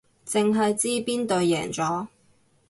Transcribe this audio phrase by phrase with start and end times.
[0.25, 2.07] 淨係知邊隊贏咗